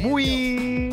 [0.00, 0.90] Muy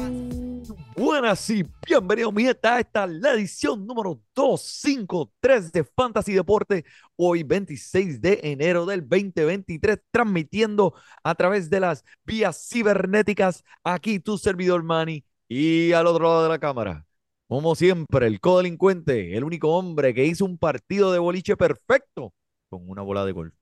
[0.96, 7.44] buenas y bienvenidos, mi gente, a esta la edición número 253 de Fantasy Deporte, hoy
[7.44, 14.82] 26 de enero del 2023, transmitiendo a través de las vías cibernéticas, aquí tu servidor
[14.82, 17.06] Manny y al otro lado de la cámara.
[17.48, 22.34] Como siempre, el codelincuente, el único hombre que hizo un partido de boliche perfecto
[22.70, 23.54] con una bola de golf.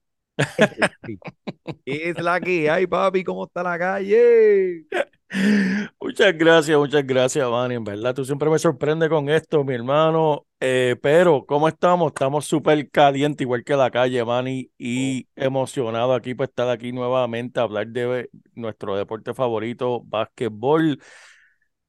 [1.86, 3.24] Es la que hay, papi.
[3.24, 4.86] ¿Cómo está la calle?
[6.00, 7.76] Muchas gracias, muchas gracias, Manny.
[7.76, 10.46] En verdad, tú siempre me sorprendes con esto, mi hermano.
[10.60, 12.10] Eh, pero, ¿cómo estamos?
[12.12, 17.60] Estamos súper calientes, igual que la calle, Manny, y emocionado aquí por estar aquí nuevamente
[17.60, 21.00] a hablar de nuestro deporte favorito, básquetbol,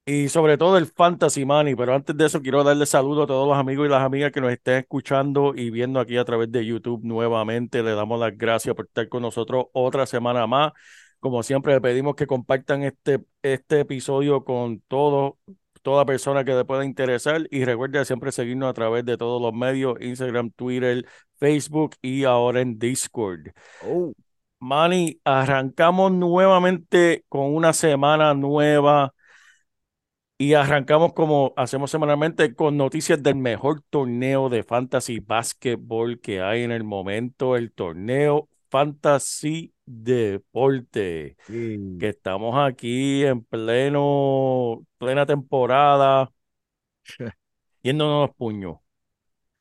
[0.07, 1.75] y sobre todo el fantasy, Manny.
[1.75, 4.41] Pero antes de eso, quiero darle saludo a todos los amigos y las amigas que
[4.41, 7.83] nos estén escuchando y viendo aquí a través de YouTube nuevamente.
[7.83, 10.73] Le damos las gracias por estar con nosotros otra semana más.
[11.25, 15.39] Como siempre, le pedimos que compartan este, este episodio con todo,
[15.81, 19.55] toda persona que le pueda interesar y recuerde siempre seguirnos a través de todos los
[19.55, 23.53] medios, Instagram, Twitter, Facebook y ahora en Discord.
[23.87, 24.13] Oh,
[24.59, 29.15] Manny, arrancamos nuevamente con una semana nueva
[30.37, 36.65] y arrancamos como hacemos semanalmente con noticias del mejor torneo de fantasy basketball que hay
[36.65, 41.79] en el momento, el torneo Fantasy Deporte sí.
[41.99, 46.33] que estamos aquí en pleno, plena temporada,
[47.83, 48.79] yéndonos los puños.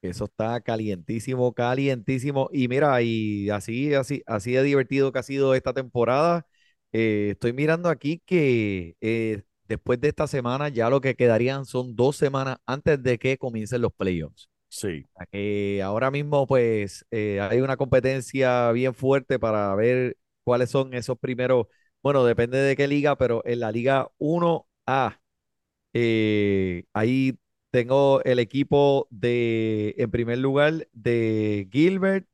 [0.02, 2.50] Eso está calientísimo, calientísimo.
[2.52, 6.46] Y mira, y así, así, así de divertido que ha sido esta temporada.
[6.92, 11.96] eh, estoy mirando aquí que eh, después de esta semana ya lo que quedarían son
[11.96, 14.50] dos semanas antes de que comiencen los playoffs.
[14.74, 20.94] Sí, que ahora mismo pues eh, hay una competencia bien fuerte para ver cuáles son
[20.94, 21.68] esos primeros,
[22.02, 25.22] bueno, depende de qué liga, pero en la liga 1A,
[25.94, 27.38] eh, ahí
[27.72, 32.28] tengo el equipo de, en primer lugar, de Gilbert,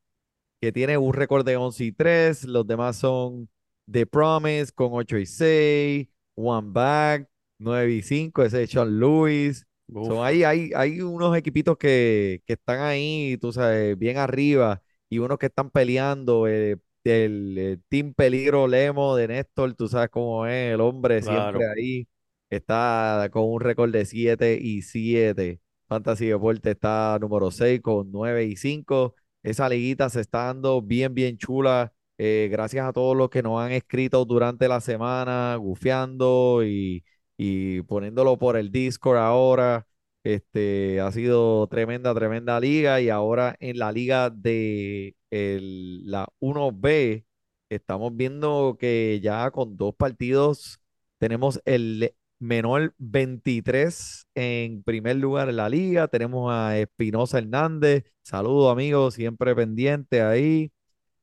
[0.61, 3.49] que tiene un récord de 11 y 3, los demás son
[3.91, 7.29] The Promise con 8 y 6, One Back,
[7.59, 9.65] 9 y 5, ese es Sean Lewis.
[10.01, 15.19] Son ahí, hay, hay unos equipitos que, que están ahí, tú sabes, bien arriba, y
[15.19, 16.47] unos que están peleando.
[16.47, 21.61] eh, el, eh, Team Peligro Lemo de Néstor, tú sabes cómo es, el hombre siempre
[21.61, 21.69] Claro.
[21.75, 22.07] ahí.
[22.49, 25.59] Está con un récord de 7 y 7.
[25.87, 29.15] Fantasy Deporte está número 6 con 9 y 5.
[29.43, 31.93] Esa liguita se está dando bien, bien chula.
[32.17, 37.03] eh, gracias a todos los que nos han escrito durante la semana, gufiando y,
[37.39, 39.87] y poniéndolo por el Discord ahora.
[40.23, 42.99] Este, ha sido tremenda, tremenda liga.
[43.01, 47.25] Y ahora en la liga de la 1B,
[47.69, 50.79] estamos viendo que ya con dos partidos
[51.19, 56.09] tenemos el menor 23 en primer lugar en la liga.
[56.09, 58.03] Tenemos a Espinosa Hernández.
[58.21, 60.73] Saludos, amigos, siempre pendiente ahí.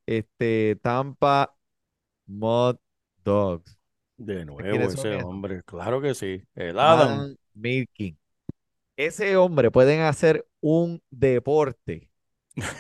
[0.07, 1.55] Este, Tampa
[2.27, 2.77] Mud
[3.25, 3.76] Dogs.
[4.17, 6.43] De nuevo ese hombre, claro que sí.
[6.55, 8.17] El Adam, Adam Milking.
[8.97, 12.11] Ese hombre pueden hacer un deporte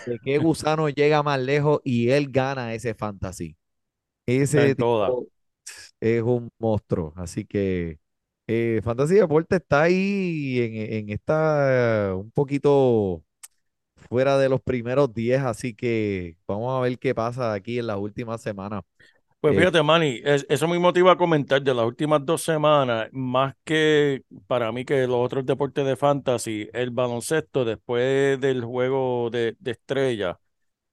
[0.04, 3.56] de qué gusano llega más lejos y él gana ese fantasy.
[4.26, 4.76] Ese
[6.00, 7.12] es un monstruo.
[7.16, 7.98] Así que
[8.46, 13.24] eh, Fantasy Deporte está ahí en, en esta un poquito
[13.96, 17.98] fuera de los primeros 10, así que vamos a ver qué pasa aquí en las
[17.98, 18.82] últimas semanas.
[19.46, 22.43] Pues Eh, fíjate, Manny, es- eso mismo te iba a comentar de las últimas dos
[22.43, 28.64] semanas, más que para mí que los otros deportes de fantasy, el baloncesto después del
[28.64, 30.38] juego de, de estrella,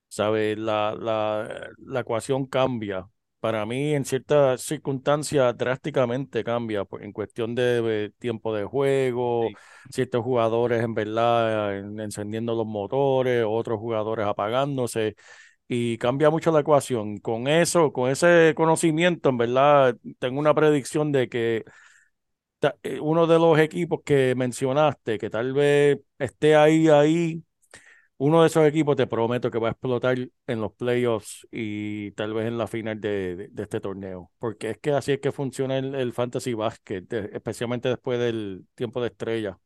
[0.09, 0.57] ¿sabes?
[0.59, 3.07] La, la, la ecuación cambia,
[3.39, 9.55] para mí en ciertas circunstancias drásticamente cambia pues, en cuestión de, tiempo de juego, Sí.
[9.91, 15.15] ciertos jugadores en verdad en- encendiendo los motores, otros jugadores apagándose
[15.67, 17.17] y cambia mucho la ecuación.
[17.19, 21.65] Con eso, con ese conocimiento, en verdad, tengo una predicción de que
[22.83, 27.43] eh, uno de los equipos que mencionaste, que tal vez esté ahí, ahí,
[28.17, 30.17] uno de esos equipos te prometo que va a explotar
[30.47, 34.77] en los playoffs y tal vez en la final de, de- este torneo, porque es
[34.79, 39.59] que así es que funciona el, el fantasy basket, especialmente después del tiempo de estrella.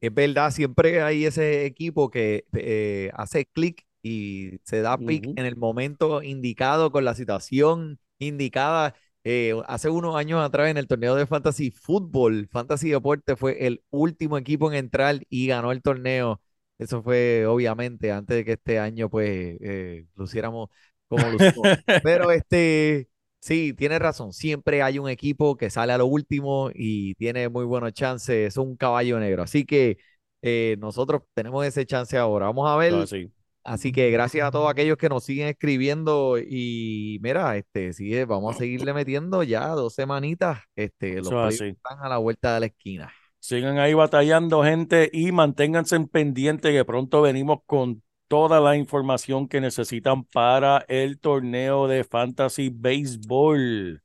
[0.00, 5.32] Es verdad, siempre hay ese equipo que eh, hace clic y se da pick Ujú.
[5.36, 8.94] en el momento indicado, con la situación indicada.
[9.24, 13.82] Eh, hace unos años atrás en el torneo de Fantasy Fútbol, Fantasy Deporte fue el
[13.90, 16.40] último equipo en entrar y ganó el torneo.
[16.78, 20.70] Eso fue obviamente antes de que este año pues eh, luciéramos
[21.08, 21.70] como lucimos.
[22.00, 23.08] Pero este,
[23.40, 24.32] sí, tiene razón.
[24.32, 28.48] Siempre hay un equipo que sale a lo último y tiene muy buenos chances.
[28.48, 29.42] Es un caballo negro.
[29.42, 29.98] Así que
[30.42, 32.46] eh, nosotros tenemos ese chance ahora.
[32.46, 32.94] Vamos a ver.
[32.94, 33.30] Así.
[33.62, 38.56] Así que gracias a todos aquellos que nos siguen escribiendo y mira, este, sigue, vamos
[38.56, 40.60] a seguirle metiendo ya dos semanitas.
[40.74, 43.12] Este, los playoffs están a la vuelta de la esquina.
[43.38, 49.48] Sigan ahí batallando, gente, y manténganse en pendiente que pronto venimos con toda la información
[49.48, 54.02] que necesitan para el torneo de Fantasy Baseball.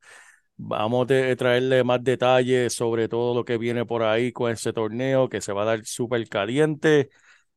[0.58, 5.30] Vamos a traerle más detalles sobre todo lo que viene por ahí con ese torneo
[5.30, 7.10] que se va a dar súper caliente.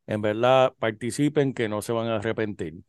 [0.09, 2.83] En verdad, participen que no se van a arrepentir.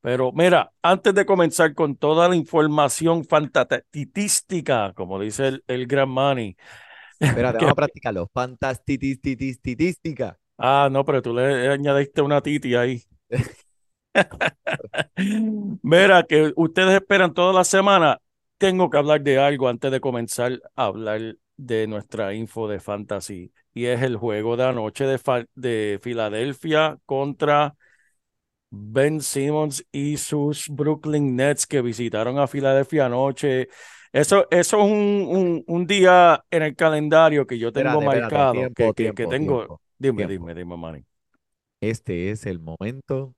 [0.00, 6.08] Pero mira, antes de comenzar con toda la información fantastística, como dice el, el gran
[6.08, 6.56] Manny,
[7.20, 8.30] Espérate, que vamos a practicarlo.
[8.32, 10.38] Fantastitística.
[10.56, 13.02] Ah, no, pero tú le añadiste una titi ahí.
[15.82, 18.18] Mira, que ustedes esperan toda la semana.
[18.58, 23.52] Tengo que hablar de algo antes de comenzar a hablar de nuestra info de fantasy.
[23.72, 27.74] Y es el juego de anoche de, de Filadelfia contra
[28.70, 33.68] Ben Simmons y sus Brooklyn Nets que visitaron a Filadelfia anoche.
[34.12, 38.20] Eso, eso es un, un, un día en el calendario que yo tengo Espérate, espérate,
[38.22, 38.52] marcado.
[38.52, 39.58] tiempo, que, que, tengo.
[39.60, 41.04] tiempo, Dime, dime, dime, Manny.
[41.80, 43.34] Este es el momento.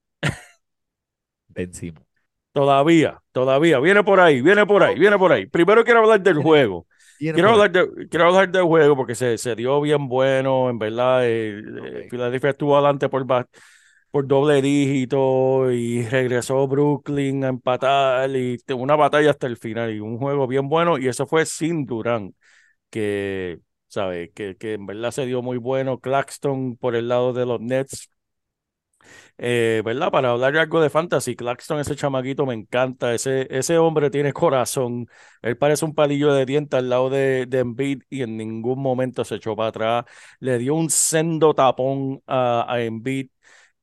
[1.49, 2.05] Vencimos.
[2.53, 3.79] Todavía, todavía.
[3.81, 5.47] Viene por ahí, viene por ahí, viene por ahí.
[5.47, 6.87] Primero quiero hablar del juego.
[7.31, 11.27] Quiero hablar, de, quiero hablar del juego porque se, se dio bien bueno, en verdad.
[11.27, 12.07] eh, eh.
[12.11, 13.27] Filadelfia estuvo adelante por,
[14.11, 20.01] por doble dígito y regresó Brooklyn a empatar y una batalla hasta el final y
[20.01, 22.35] un juego bien bueno y eso fue sin Durán,
[22.91, 24.31] que, ¿sabes?
[24.35, 26.01] Que, que en verdad se dio muy bueno.
[26.01, 28.11] Claxton por el lado de los Nets.
[29.39, 30.11] Eh, ¿verdad?
[30.11, 35.09] Para hablar algo de fantasy, Claxton, ese chamaquito me encanta, ese, ese hombre tiene corazón,
[35.43, 39.25] él parece un palillo de diente al lado de, de Embiid y en ningún momento
[39.25, 40.05] se echó para atrás,
[40.41, 43.29] le dio un sendo tapón a, a Embiid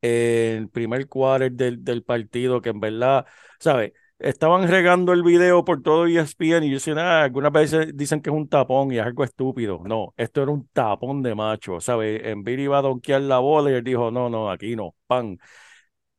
[0.02, 3.26] en el primer quarter del, del partido, que en verdad,
[3.60, 3.94] ¿sabes?
[4.20, 8.30] Estaban regando el video por todo ESPN y yo decía, ah, algunas veces dicen que
[8.30, 9.82] es un tapón y es algo estúpido.
[9.86, 12.22] No, esto era un tapón de macho, ¿sabes?
[12.26, 15.38] Embiid iba a donkear la bola y él dijo, no, no, aquí no, pan.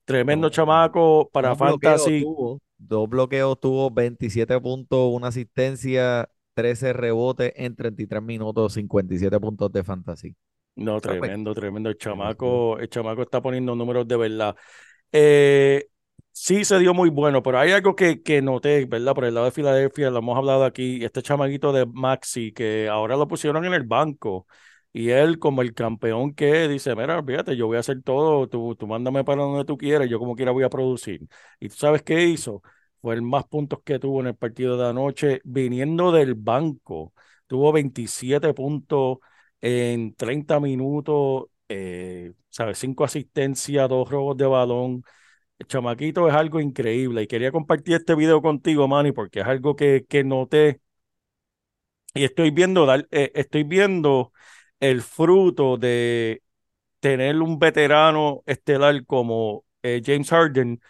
[0.06, 2.30] Tremendo No, chamaco para fantasy.
[2.32, 9.72] tuvo, dos bloqueos tuvo, 27 puntos, una asistencia, 13 rebotes en 33 minutos, 57 puntos
[9.72, 10.36] de fantasy.
[10.76, 11.90] No, Ah, pues, tremendo, tremendo.
[11.90, 14.56] El chamaco, el chamaco está poniendo números de verdad.
[15.12, 15.89] Eh,
[16.32, 19.14] sí se dio muy bueno, pero hay algo que, que noté, ¿verdad?
[19.14, 23.16] Por el lado de Filadelfia, lo hemos hablado aquí, este chamaquito de Maxi, que ahora
[23.16, 24.46] lo pusieron en el banco.
[24.92, 28.74] Y él, como el campeón que dice, mira, fíjate, yo voy a hacer todo, tú,
[28.74, 31.28] tú mándame para donde tú quieras, yo como quiera voy a producir.
[31.60, 32.62] ¿Y tú sabes qué hizo?
[33.00, 37.14] Fue el más puntos que tuvo en el partido de anoche, viniendo del banco.
[37.46, 39.18] Tuvo 27 puntos
[39.60, 42.78] en 30 minutos, eh, ¿sabes?
[42.78, 45.04] Cinco asistencias, dos robos de balón.
[45.66, 50.04] Chamaquito es algo increíble y quería compartir este video contigo, Manny, porque es algo que,
[50.08, 50.80] que noté
[52.14, 54.32] y estoy viendo, eh, estoy viendo
[54.80, 56.42] el fruto de
[57.00, 60.80] tener un veterano estelar como eh, James Harden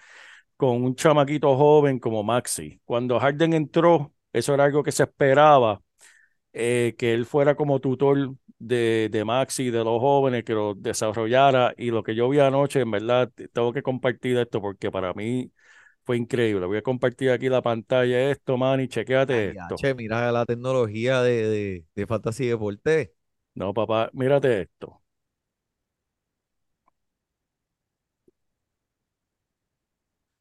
[0.56, 2.80] con un chamaquito joven como Maxi.
[2.84, 5.82] Cuando Harden entró, eso era algo que se esperaba,
[6.52, 11.74] eh, que él fuera como tutor de, de Maxi, de los jóvenes, que lo desarrollara.
[11.78, 15.52] Y lo que yo vi anoche, en verdad, tengo que compartir esto porque para mí
[16.04, 16.66] fue increíble.
[16.66, 19.76] Voy a compartir aquí la pantalla esto, man, y chequéate Ay, esto.
[19.76, 23.14] Che, mira la tecnología de, de, de Fantasy Deporte.
[23.54, 25.02] No, papá, mírate esto.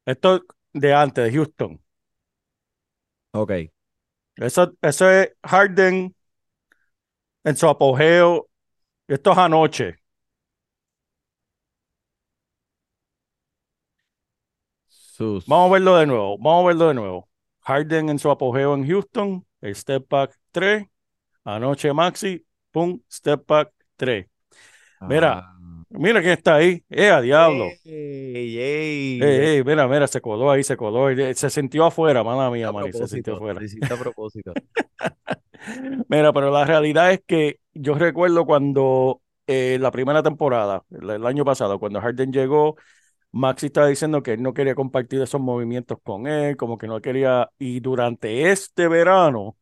[0.04, 0.42] Esto
[0.74, 1.80] de antes, de Houston.
[3.32, 3.70] Ok.
[4.36, 6.14] Eso, eso es Harden
[7.44, 8.48] en su apogeo.
[9.08, 9.96] Esto es anoche.
[14.88, 15.46] Sus.
[15.46, 16.38] Vamos a verlo de nuevo.
[16.38, 17.28] Vamos a verlo de nuevo.
[17.60, 19.46] Harden en su apogeo en Houston.
[19.60, 20.86] El step back 3.
[21.44, 22.44] Anoche Maxi.
[22.70, 23.00] Pum.
[23.10, 24.26] Step back 3.
[25.02, 25.56] Mira, Ah.
[25.90, 26.84] mira quién está ahí.
[26.90, 27.64] ¡Eh, a diablo!
[27.84, 29.22] Ey, ey.
[29.22, 31.08] Ey, ey, mira, mira, se coló ahí, se coló.
[31.10, 33.58] Eh, Se sintió afuera, mala mía, Manny, se sintió afuera.
[33.60, 34.52] lo hiciste a propósito.
[36.08, 41.44] Mira, pero la realidad es que yo recuerdo cuando eh, la primera temporada, el, año
[41.44, 42.76] pasado, cuando Harden llegó,
[43.32, 47.00] Maxi estaba diciendo que él no quería compartir esos movimientos con él, como que no
[47.00, 47.50] quería.
[47.58, 49.56] Y durante este verano,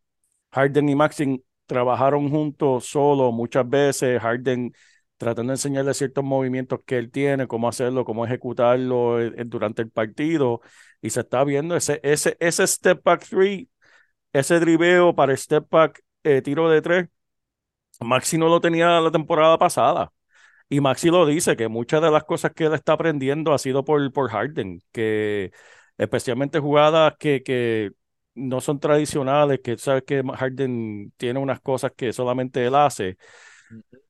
[0.52, 4.20] Harden y Maxi trabajaron juntos solo muchas veces.
[4.20, 4.72] Harden
[5.18, 9.90] tratando de enseñarle ciertos movimientos que él tiene, cómo hacerlo, cómo ejecutarlo eh, durante el
[9.90, 10.60] partido.
[11.02, 13.68] Y se está viendo ese, ese, ese step back three,
[14.40, 17.08] ese driveo para step back eh, tiro de tres.
[18.00, 20.12] Maxi no lo tenía la temporada pasada.
[20.68, 23.84] Y Maxi lo dice, que muchas de las cosas que él está aprendiendo ha sido
[23.84, 25.52] por, por Harden, que
[25.98, 27.92] especialmente jugadas que, que
[28.34, 33.18] no son tradicionales, que sabes que Harden tiene unas cosas que solamente él hace.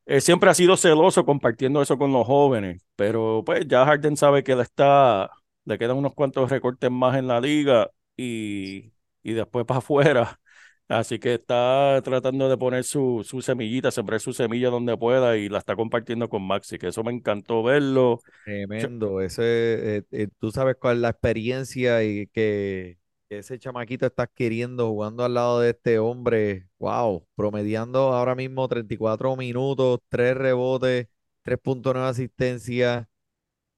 [0.06, 4.42] Él siempre ha sido celoso compartiendo eso con los jóvenes, pero pues ya Harden sabe
[4.42, 5.30] que él está,
[5.64, 10.40] le quedan unos cuantos recortes más en la liga y, y después para afuera.
[10.88, 15.50] Así que está tratando de poner su, su semillita, sembrar su semilla donde pueda y
[15.50, 18.20] la está compartiendo con Maxi, que eso me encantó verlo.
[18.44, 19.20] Tremendo.
[19.20, 22.98] Ese, eh, eh, tú sabes cuál es la experiencia y que,
[23.28, 26.68] ese chamaquito está adquiriendo jugando al lado de este hombre.
[26.78, 31.08] Wow, promediando ahora mismo 34 minutos, 3 rebotes,
[31.42, 33.08] 3.9 asistencia,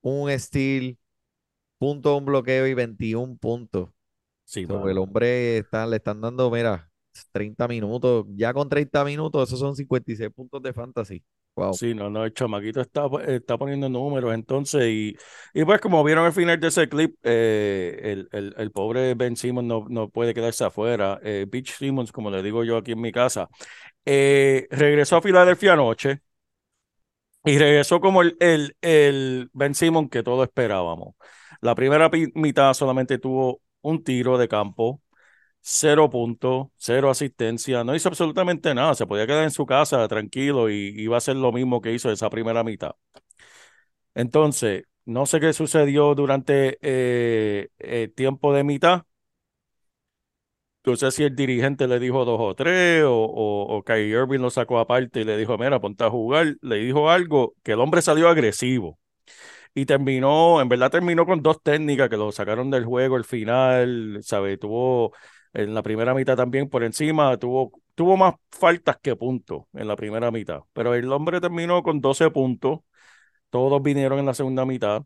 [0.03, 0.99] un steal,
[1.79, 3.91] punto, un bloqueo y 21 puntos.
[4.55, 4.89] Sí, So, mano.
[4.89, 6.91] el hombre está, le están dando, mira,
[7.33, 8.27] 30 minutos.
[8.37, 11.23] Ya con 30 minutos, esos son 56 puntos de fantasy.
[11.57, 11.79] Wow.
[11.79, 15.17] Sí, no, no, el chamaquito está, está poniendo números entonces y,
[15.55, 19.37] y pues como vieron al final de ese clip, eh, el, el, el pobre Ben
[19.37, 21.21] Simmons no, no puede quedarse afuera.
[21.23, 23.49] Eh, Beach Simmons, como le digo yo aquí en mi casa,
[24.05, 26.21] eh, regresó a Filadelfia anoche
[27.45, 31.15] y regresó como el, el, el Ben Simmons que todos esperábamos.
[31.61, 35.03] La primera mitad solamente tuvo un tiro de campo,
[35.61, 40.71] cero puntos, cero asistencia, no hizo absolutamente nada, se podía quedar en su casa tranquilo
[40.71, 42.93] y iba a hacer lo mismo que hizo esa primera mitad.
[44.15, 49.05] Entonces, no sé qué sucedió durante eh, el tiempo de mitad.
[50.87, 54.51] No sé si el dirigente le dijo dos o tres o, o, o Irving lo
[54.51, 56.57] sacó aparte y le dijo, mira, ponte a jugar.
[56.63, 58.99] Le dijo algo que el hombre salió agresivo
[59.75, 64.19] y terminó, en verdad terminó con dos técnicas que lo sacaron del juego al final,
[64.23, 64.57] ¿sabe?
[64.59, 65.13] Tuvo
[65.53, 69.97] en la primera mitad también por encima, tuvo, tuvo más faltas que puntos en la
[69.97, 72.81] primera mitad, pero el hombre terminó con 12 puntos,
[73.51, 75.03] todos vinieron en la segunda mitad,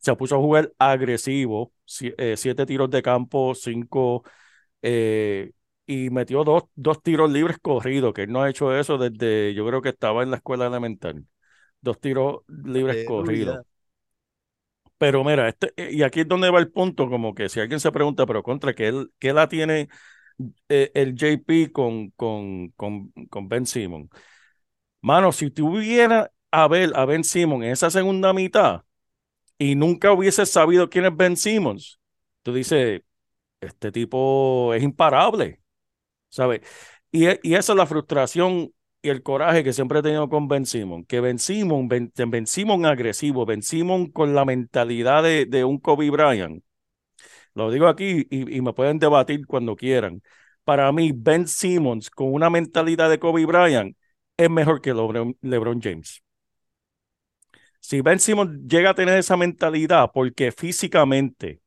[0.00, 4.24] se puso a jugar agresivo, si- eh, siete tiros de campo, cinco,
[4.82, 5.52] eh,
[5.86, 9.66] y metió dos, dos tiros libres corridos, que él no ha hecho eso desde, yo
[9.66, 11.26] creo que estaba en la escuela elemental,
[11.80, 13.60] dos tiros libres corridos.
[14.98, 17.80] Pero mira, este, eh, y aquí es donde va el punto, como que si alguien
[17.80, 19.88] se pregunta, pero contra, ¿qué, qué la tiene
[20.68, 24.10] eh, el JP con, con, con, con Ben Simmons?
[25.02, 28.82] Mano, si tuviera a ver a Ben Simmons en esa segunda mitad
[29.58, 32.00] y nunca hubiese sabido quién es Ben Simmons,
[32.42, 33.02] tú dices,
[33.60, 35.62] este tipo es imparable,
[36.30, 36.62] ¿sabes?
[37.12, 38.72] Y, e- y esa es la frustración
[39.04, 42.46] y el coraje que siempre he tenido con Ben Simmons, que Ben Simmons, Ben, Ben
[42.46, 46.64] Simmons agresivo, Ben Simmons con la mentalidad de, de un Kobe Bryant.
[47.54, 50.22] Lo digo aquí y, y me pueden debatir cuando quieran.
[50.64, 53.96] Para mí, Ben Simmons con una mentalidad de Kobe Bryant
[54.36, 56.22] es mejor que LeBron, LeBron James.
[57.80, 61.60] Si Ben Simmons llega a tener esa mentalidad, porque físicamente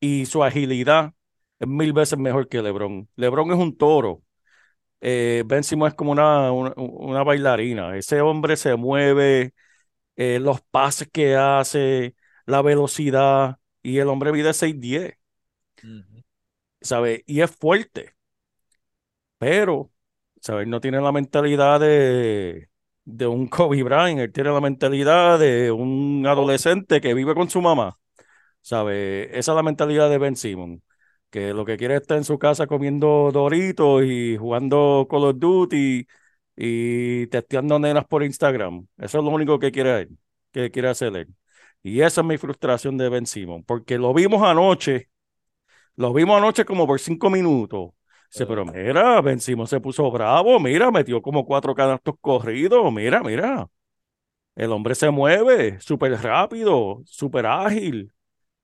[0.00, 1.14] y su agilidad
[1.58, 3.08] es mil veces mejor que LeBron.
[3.16, 4.22] LeBron es un toro.
[5.00, 7.96] Eh, Ben Simmons es como una, una, una bailarina.
[7.96, 9.54] Ese hombre se mueve,
[10.16, 15.14] eh, los pases que hace, la velocidad, y el hombre mide 6'10,
[15.82, 16.22] Ujú.
[16.80, 17.22] ¿sabes?
[17.26, 18.14] Y es fuerte,
[19.38, 19.92] pero,
[20.40, 20.66] ¿sabes?
[20.68, 22.68] No tiene la mentalidad de,
[23.04, 27.60] de un Kobe Bryant, él tiene la mentalidad de un adolescente que vive con su
[27.62, 27.98] mamá,
[28.62, 29.28] ¿sabes?
[29.32, 30.82] Esa es la mentalidad de Ben Simmons,
[31.30, 35.38] que lo que quiere es estar en su casa comiendo Doritos y jugando Call of
[35.38, 36.06] Duty
[36.56, 38.86] y testeando nenas por Instagram.
[38.96, 40.18] Eso es lo único que quiere él,
[40.52, 41.34] que quiere hacer él.
[41.82, 45.08] Y esa es mi frustración de Ben Simmons, porque lo vimos anoche,
[45.96, 47.90] Lo vimos anoche como por cinco minutos.
[48.32, 53.22] Dice, pero mira, Ben Simmons se puso bravo, mira, metió como cuatro canastos corridos, mira,
[53.22, 53.68] mira.
[54.56, 58.12] El hombre se mueve súper rápido, súper ágil.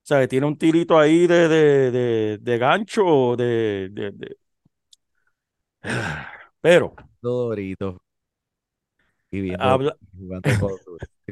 [0.05, 4.37] Sea, tiene un tirito ahí de, de, de, de gancho, de, de,
[6.61, 7.97] Pero, Dorito.
[9.31, 10.79] Y viendo habla, jugando.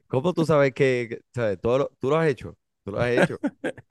[0.08, 2.58] ¿Cómo tú sabes que, sabes, todo lo- tú lo has hecho?
[2.84, 3.38] Tú lo has hecho.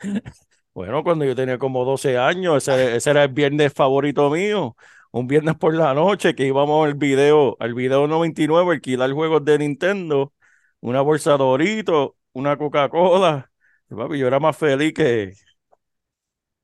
[0.74, 4.76] Bueno, cuando yo tenía como 12 años, ese, ese era el viernes favorito mío.
[5.10, 9.44] Un viernes por la noche que íbamos al video, al video 99, a alquilar juegos
[9.44, 10.32] de Nintendo,
[10.80, 13.51] una bolsa Dorito, una Coca-Cola.
[13.96, 15.32] Papi, yo era más feliz que,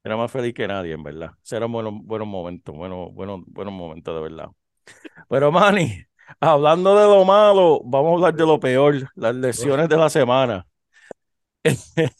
[0.02, 1.30] era más feliz que nadie, en verdad.
[1.42, 4.48] Esos eran buenos, buenos momentos, buenos, buenos, buenos momentos, de verdad.
[5.28, 6.04] Pero, Manny,
[6.40, 10.66] hablando de lo malo, vamos a hablar de lo peor, las lesiones de la semana.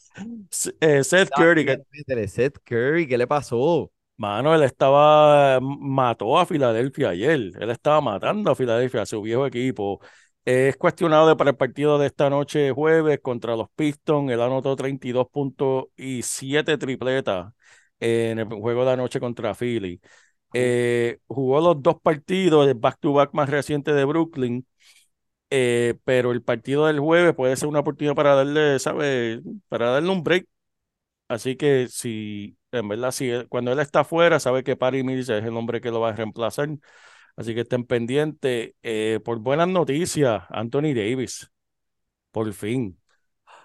[0.81, 3.89] Eh, Seth Curry, que Seth Curry, ¿qué le pasó?
[4.17, 7.51] Mano, él estaba, mató a Filadelfia ayer.
[7.57, 10.01] Él estaba matando a Filadelfia, a su viejo equipo.
[10.51, 14.31] Es cuestionado para el partido de esta noche jueves contra los Pistons.
[14.31, 17.53] Él anotó 32 puntos y 7 tripletas
[17.99, 20.01] en el juego de anoche contra Philly.
[20.53, 24.65] Eh, jugó los dos partidos del back-to-back más reciente de Brooklyn.
[25.51, 29.41] eh, pero el partido del jueves puede ser una oportunidad para darle, ¿sabes?
[29.69, 30.47] Para darle un break
[31.27, 35.29] Así que si, en verdad, si él- cuando él está afuera, sabe que Patty Mills
[35.29, 36.69] es el hombre que lo va a reemplazar.
[37.39, 38.73] Así que estén pendientes.
[38.83, 41.49] Eh, por buenas noticias, Anthony Davis,
[42.31, 42.99] por fin,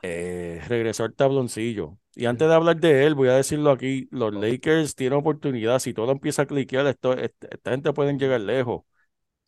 [0.02, 1.98] eh, regresó al tabloncillo.
[2.16, 5.78] Y antes de hablar de él, voy a decirlo aquí, los Lakers tienen oportunidad.
[5.80, 8.82] Si todo empieza a cliquear, esto, est- esta gente pueden llegar lejos.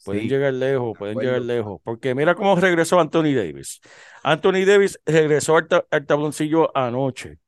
[0.05, 1.81] Pueden Sí, llegar lejos, pueden llegar lejos.
[1.85, 3.81] Porque mira cómo regresó Anthony Davis.
[4.23, 7.39] Anthony Davis regresó al, ta- al tabloncillo anoche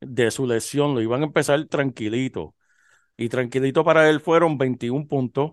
[0.00, 2.54] de su lesión, lo iban a empezar tranquilito.
[3.20, 5.52] Y tranquilito para él fueron 21 puntos,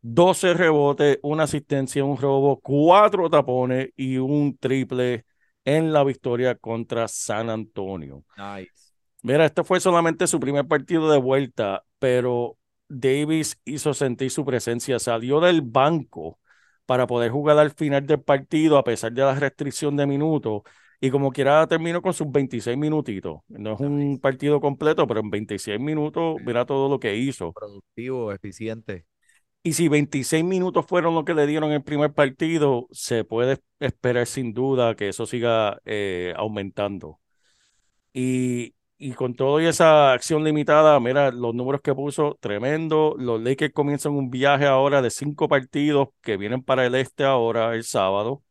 [0.00, 5.24] 12 rebotes, una asistencia, un robo, cuatro tapones y un triple
[5.64, 8.24] en la victoria contra San Antonio.
[8.36, 8.94] Nice.
[9.22, 14.98] Mira, este fue solamente su primer partido de vuelta, pero Davis hizo sentir su presencia,
[14.98, 16.40] salió del banco
[16.84, 20.62] para poder jugar al final del partido a pesar de la restricción de minutos
[21.00, 23.40] y como quiera terminó con sus 26 minutitos.
[23.48, 27.52] No es un partido completo, pero en 26 minutos mira todo lo que hizo.
[27.52, 29.06] Productivo, eficiente.
[29.62, 33.58] Y si 26 minutos fueron lo que le dieron en el primer partido, se puede
[33.80, 37.18] esperar sin duda que eso siga eh, aumentando.
[38.12, 43.16] Y, y con todo y esa acción limitada, mira los números que puso, tremendo.
[43.18, 47.74] Los Lakers comienzan un viaje ahora de cinco partidos que vienen para el este ahora,
[47.74, 48.42] el sábado.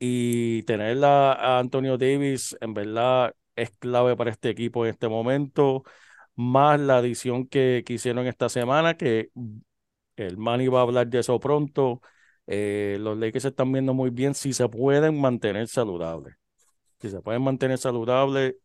[0.00, 5.84] Y tener a, Antonio Davis, en verdad, es clave para este equipo en este momento.
[6.34, 9.30] Más la adición que, que hicieron esta semana, que
[10.16, 12.00] el Manny va a hablar de eso pronto.
[12.46, 16.34] Eh, los Lakers se están viendo muy bien si se pueden mantener saludables.
[16.98, 18.56] Si se pueden mantener saludables,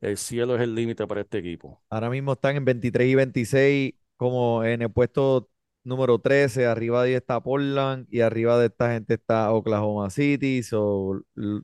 [0.00, 1.82] el cielo es el límite para este equipo.
[1.88, 5.48] Ahora mismo están en 23 y 26, como en el puesto
[5.84, 6.66] número 13.
[6.66, 10.62] Arriba de ahí está Portland y arriba de esta gente está Oklahoma City.
[10.62, 11.22] So,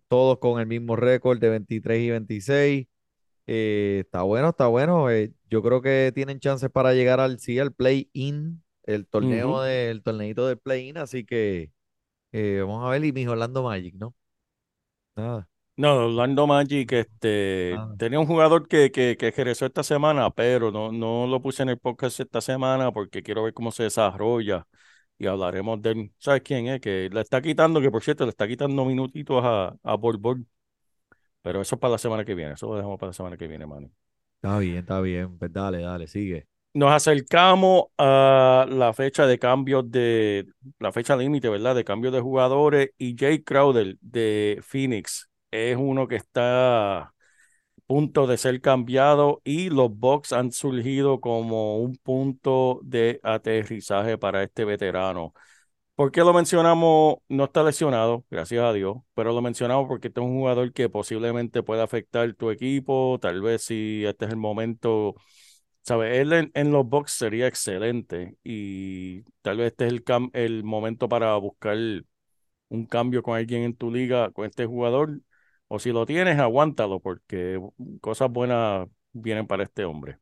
[0.09, 2.87] todos con el mismo récord de 23 y 26.
[3.47, 5.11] Eh, está bueno, está bueno.
[5.11, 10.03] eh, yo creo que tienen chances para llegar al, sí, al play-in, el torneo del
[10.03, 10.99] torneito del play-in.
[10.99, 11.73] Así que
[12.33, 13.05] eh, vamos a ver.
[13.05, 14.15] Y mi Orlando Magic, ¿no?
[15.17, 15.49] Nada.
[15.79, 17.95] No, Orlando Magic este, Ah.
[17.97, 21.69] tenía un jugador que, que, que regresó esta semana, pero no, no lo puse en
[21.69, 24.67] el podcast esta semana porque quiero ver cómo se desarrolla
[25.19, 26.13] y hablaremos de él.
[26.19, 26.81] ¿Sabes quién es?
[26.81, 29.97] Que le está quitando, que por cierto, le está quitando minutitos a, a.
[31.43, 33.47] Pero eso es para la semana que viene, eso lo dejamos para la semana que
[33.47, 33.89] viene, mano.
[34.43, 35.39] Está bien, está bien.
[35.39, 36.49] Pues dale, dale, sigue.
[36.75, 40.45] Nos acercamos a la fecha de cambios de,
[40.81, 41.77] la fecha límite, ¿verdad?
[41.77, 47.15] De cambios de jugadores y Jay Crowder de Phoenix es uno que está a
[47.87, 54.43] punto de ser cambiado y los Bucks han surgido como un punto de aterrizaje para
[54.43, 55.35] este veterano.
[55.95, 57.17] ¿Por qué lo mencionamos?
[57.29, 60.89] No está lesionado, gracias a Dios, pero lo mencionamos porque este es un jugador que
[60.89, 65.17] posiblemente puede afectar tu equipo, tal vez si este es el momento,
[65.83, 66.19] ¿sabes?
[66.19, 70.65] Él en, en los Bucks sería excelente y tal vez este es el, cam- el
[70.65, 71.77] momento para buscar
[72.69, 75.21] un cambio con alguien en tu liga, con este jugador,
[75.69, 77.61] o si lo tienes, aguántalo porque
[78.01, 80.19] cosas buenas vienen para este hombre.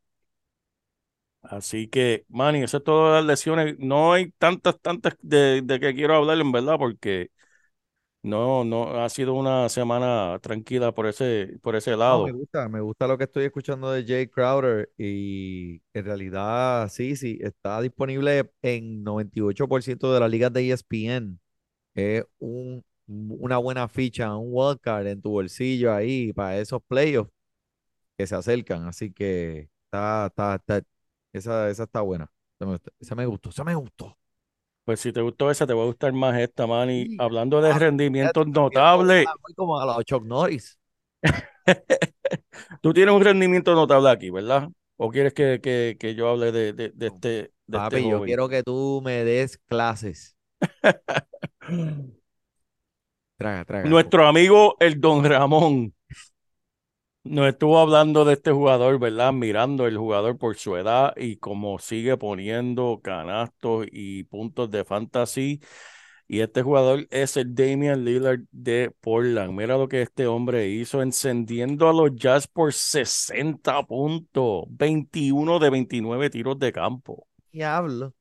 [1.43, 3.77] Así que, Manny, eso es todo de las lesiones.
[3.79, 7.31] No hay tantas, tantas de, de que quiero hablar, en verdad, porque
[8.23, 12.33] No, no, ha sido una semana tranquila por ese, por ese No, me lado.
[12.33, 17.39] gusta, me gusta lo que estoy escuchando de Jay Crowder y en realidad sí, sí,
[17.43, 21.41] está disponible en 98% de las ligas de ESPN.
[21.95, 27.31] Es un, una buena ficha, un wildcard en tu bolsillo ahí para esos playoffs
[28.19, 28.87] que se acercan.
[28.89, 30.83] Así que está, está, está,
[31.33, 32.31] esa, esa está buena.
[33.01, 34.19] Esa me, gustó, esa me gustó.
[34.85, 36.91] Pues si te gustó esa, te va a gustar más esta, man.
[36.91, 37.17] Y Sí.
[37.19, 40.79] hablando de Ah, rendimientos notables, como a los Chuck Norris.
[42.83, 44.69] tú tienes un rendimiento notable aquí, ¿verdad?
[44.97, 48.21] ¿O quieres que, que, que yo hable de, de, de este, de este Papi, yo
[48.21, 48.27] joven?
[48.27, 50.37] quiero que tú me des clases.
[53.37, 53.89] Traga, traga.
[53.89, 55.93] Nuestro amigo el Don Ramón
[57.29, 59.33] nos estuvo hablando de este jugador, ¿verdad?
[59.33, 65.61] Mirando el jugador por su edad y cómo sigue poniendo canastos y puntos de fantasy.
[66.29, 69.53] Y este jugador es el Damian Lillard de Portland.
[69.53, 75.71] Mira lo que este hombre hizo, encendiendo a los Jazz por 60 puntos, 21 de
[75.71, 77.27] 29 tiros de campo.
[77.53, 78.15] Diablo.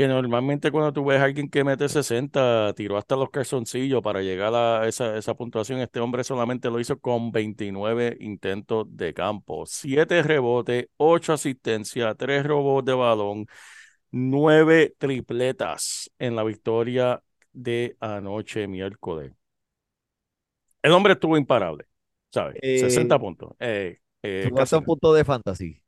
[0.00, 4.22] Que normalmente cuando tú ves a alguien que mete 60, tiró hasta los calzoncillos para
[4.22, 5.78] llegar a esa, esa puntuación.
[5.80, 12.46] Este hombre solamente lo hizo con 29 intentos de campo, 7 rebotes, 8 asistencias, 3
[12.46, 13.46] robos de balón,
[14.10, 19.32] 9 tripletas en la victoria de anoche miércoles.
[20.82, 21.84] El hombre estuvo imparable,
[22.32, 22.56] ¿sabes?
[22.62, 23.52] Eh, 60 puntos.
[23.60, 25.82] Eh, eh, a un casi- punto de fantasy.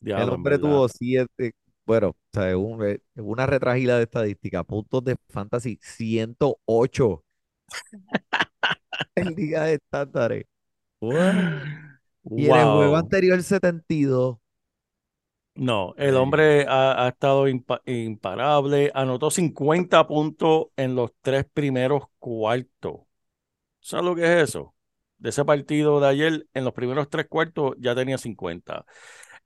[0.00, 1.52] El diablo, en hombre tuvo siete,
[1.86, 7.24] bueno, o sea, un- una retragila de estadística, puntos de fantasy 108
[9.14, 10.44] en liga de estándares.
[11.00, 11.36] What?
[12.36, 12.96] Y en el juego Wow.
[12.96, 14.38] anterior 72.
[15.56, 22.04] No, el hombre ha, ha estado impa- imparable, anotó 50 puntos en los tres primeros
[22.18, 23.02] cuartos.
[23.80, 24.74] ¿Sabes lo que es eso?
[25.18, 28.86] De ese partido de ayer, en los primeros tres cuartos ya tenía 50.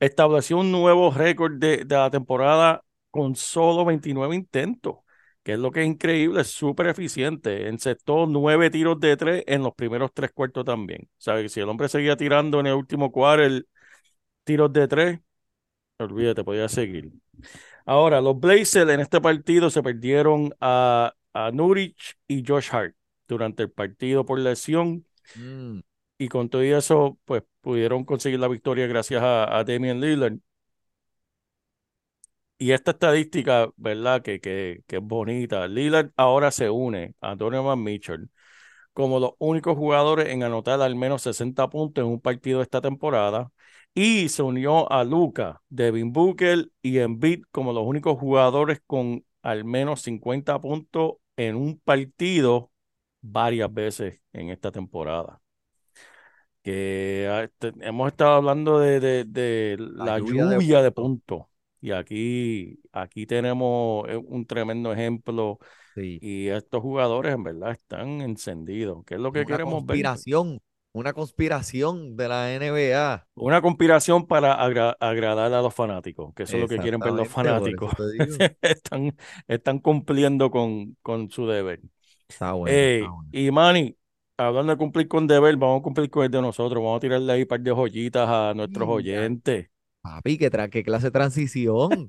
[0.01, 4.99] Estableció un nuevo récord de, de la temporada con solo 29 intentos,
[5.43, 7.69] que es lo que es increíble, es súper eficiente.
[7.69, 11.09] Encestó nueve tiros de tres en los primeros tres cuartos también.
[11.19, 11.53] ¿Sabes?
[11.53, 13.67] Si el hombre seguía tirando en el último cuarto
[14.45, 15.21] tiros de tres,
[15.99, 17.13] olvídate, podía seguir.
[17.87, 22.95] Ahora, los Blazers en este partido se perdieron a, a Nurich y Josh Hart
[23.29, 25.81] durante el partido por lesión mm,
[26.19, 30.39] y con todo eso, pues pudieron conseguir la victoria gracias a, a Damian Lillard.
[32.61, 34.23] Y esta estadística, ¿verdad?
[34.23, 35.69] Que, que, que es bonita.
[35.69, 38.31] Lillard ahora se une a Donovan Mitchell
[38.95, 43.53] como los únicos jugadores en anotar al menos 60 puntos en un partido esta temporada.
[43.95, 49.65] Y se unió a Luka, Devin Booker y Embiid como los únicos jugadores con al
[49.65, 52.73] menos 50 puntos en un partido
[53.23, 55.41] varias veces en esta temporada.
[56.63, 57.49] Que ah,
[57.81, 60.93] hemos estado hablando de, de- de La la lluvia de lluvia de puntos.
[60.93, 61.43] puntos.
[61.81, 65.59] Y aquí, aquí tenemos eh, un tremendo ejemplo.
[65.95, 66.23] sí.
[66.23, 69.05] Y estos jugadores en verdad están encendidos.
[69.07, 70.01] ¿Qué es lo que Una queremos ver?
[70.01, 70.61] conspiración,
[70.93, 73.27] una conspiración de la NBA.
[73.35, 77.13] Una conspiración para agra- agradar a los fanáticos, que eso es lo que quieren ver
[77.15, 77.93] los fanáticos.
[78.63, 79.17] Están,
[79.47, 81.81] están cumpliendo con, con su deber.
[82.29, 83.33] Está bueno, Ey, está bueno.
[83.33, 83.97] y Manny,
[84.39, 86.83] hablando de cumplir con deber, vamos a cumplir con el de nosotros.
[86.83, 89.69] Vamos a tirarle ahí un par de joyitas a nuestros oyentes.
[90.03, 92.09] Papi, ¿qué, tra- qué clase de transición?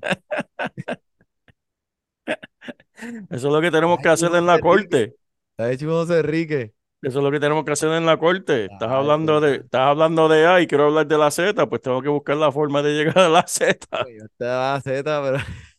[3.30, 4.60] Eso es lo que tenemos Ay, que hacer en la Enrique.
[4.60, 5.16] corte.
[5.52, 6.74] ¿Está hecho José Enrique?
[7.02, 8.66] Eso es lo que tenemos que hacer en la corte.
[8.66, 11.80] Estás Ay, hablando de, estás hablando de A y quiero hablar de la Z, pues
[11.80, 13.86] tengo que buscar la forma de llegar a la Z.
[13.98, 15.38] Oye, yo te daba la Z, pero.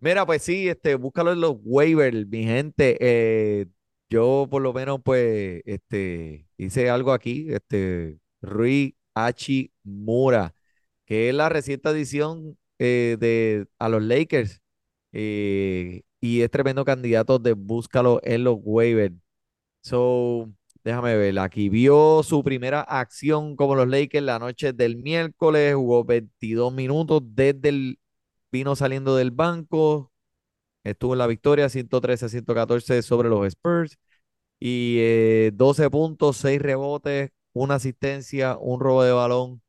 [0.00, 2.96] Mira, pues sí, este, búscalo en los waivers, mi gente.
[3.00, 3.66] Eh,
[4.14, 10.54] yo por lo menos, pues, este, hice algo aquí, este, Rui Hachi Mura,
[11.06, 14.62] que es la reciente adición eh, de, a los Lakers.
[15.12, 19.14] eh, y es tremendo candidato de búscalo en los waivers.
[19.82, 20.52] So,
[20.84, 26.04] déjame ver, aquí vio su primera acción como los Lakers la noche del miércoles, jugó
[26.04, 27.98] 22 minutos desde el,
[28.52, 30.12] vino saliendo del banco,
[30.84, 33.98] estuvo en la victoria 113 a 114 sobre los Spurs
[34.60, 39.62] y eh, 12 puntos, 6 rebotes, una asistencia, un robo de balón,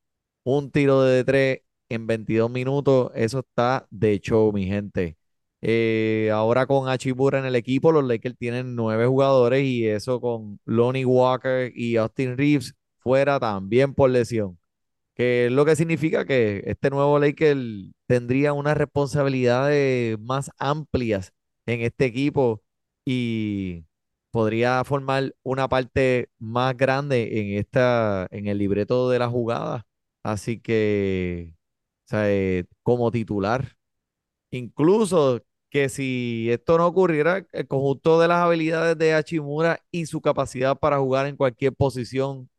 [0.43, 5.17] un tiro de tres en 22 minutos, eso está de show, mi gente.
[5.61, 10.59] Eh, ahora con Hachimura en el equipo, los Lakers tienen nueve jugadores y eso con
[10.65, 14.59] Lonnie Walker y Austin Reeves fuera también por lesión.
[15.15, 17.57] Que es lo que significa que este nuevo Laker
[18.07, 21.33] tendría unas responsabilidades más amplias
[21.65, 22.61] en este equipo
[23.05, 23.85] y
[24.31, 29.87] podría formar una parte más grande en esta, en el libreto de la jugada.
[30.23, 31.53] Así que,
[32.07, 33.77] o sea, eh, como titular,
[34.51, 40.21] incluso que si esto no ocurriera, el conjunto de las habilidades de Hachimura y su
[40.21, 42.49] capacidad para jugar en cualquier posición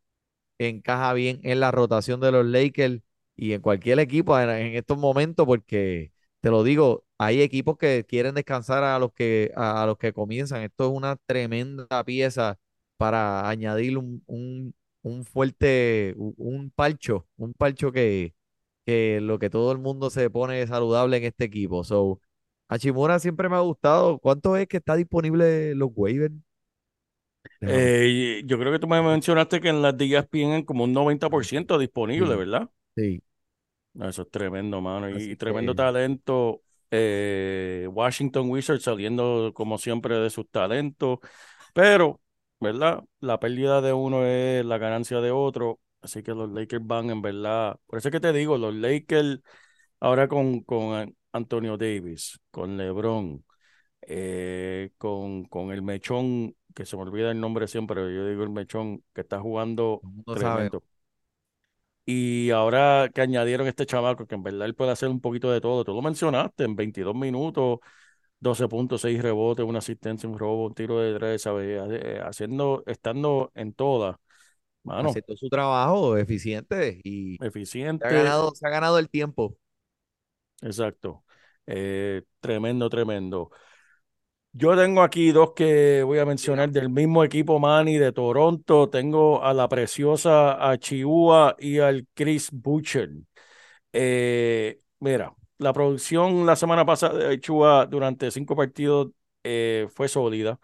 [0.59, 3.01] encaja bien en la rotación de los Lakers
[3.35, 8.35] y en cualquier equipo en, estos momentos, porque te lo digo, hay equipos que quieren
[8.35, 10.63] descansar a los que, a, los que comienzan.
[10.63, 12.59] Esto es una tremenda pieza
[12.97, 18.33] para añadir un, un, un fuerte, un palcho, un palcho que,
[18.85, 21.83] que lo que todo el mundo se pone saludable en este equipo.
[21.83, 22.21] So,
[22.69, 24.19] Hachimura siempre me ha gustado.
[24.19, 26.33] ¿Cuánto es que está disponible los waivers?
[27.61, 31.77] Eh, yo creo que tú me mencionaste que en las de ESPN como un 90%
[31.77, 32.37] disponible, Sí.
[32.37, 32.69] ¿verdad?
[32.95, 33.21] Sí.
[33.93, 35.09] No, eso es tremendo, mano.
[35.09, 36.61] Y, Así y tremendo que- talento.
[36.91, 41.19] Eh, Washington Wizards saliendo como siempre de sus talentos.
[41.73, 42.21] Pero,
[42.59, 43.03] ¿verdad?
[43.19, 45.79] La pérdida de uno es la ganancia de otro.
[46.01, 47.77] Así que los Lakers van en verdad.
[47.87, 49.41] Por eso es que te digo, los Lakers
[49.99, 53.43] ahora con, con Antonio Davis, con LeBron,
[54.01, 58.51] eh, con, con el mechón, que se me olvida el nombre siempre, yo digo el
[58.51, 60.69] mechón, que está jugando sabe.
[60.69, 60.83] tremendo.
[62.05, 65.59] Y ahora que añadieron este chamaco, que en verdad él puede hacer un poquito de
[65.59, 67.79] todo, tú lo mencionaste, en 22 minutos,
[68.39, 71.81] 12.6 rebotes, una asistencia, un robo, un tiro de tres, ¿sabes?
[71.91, 74.15] Eh, Haciendo, estando en todas,
[74.83, 77.39] mano, Haciendo su trabajo eficiente y
[77.99, 79.57] se ha eficiente, ganado, se ha ganado el tiempo.
[80.61, 81.23] exacto.
[81.65, 83.51] Eh, tremendo, tremendo.
[84.53, 88.89] Yo tengo aquí dos que voy a mencionar del mismo equipo Manny de Toronto.
[88.89, 93.11] Tengo a la preciosa a Chihuahua y al Chris Butcher.
[93.93, 99.09] Eh, mira, la producción la semana pasada de Chihuahua durante cinco partidos
[99.43, 100.59] eh, fue sólida.